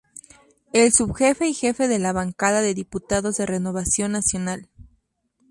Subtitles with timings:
[0.71, 4.67] Fue subjefe y jefe de la Bancada de Diputados de Renovación Nacional.